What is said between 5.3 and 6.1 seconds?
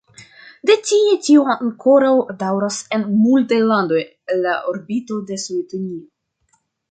de Sovetunio.